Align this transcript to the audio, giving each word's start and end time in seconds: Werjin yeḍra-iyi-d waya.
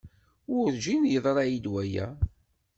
Werjin 0.53 1.03
yeḍra-iyi-d 1.07 1.65
waya. 1.71 2.07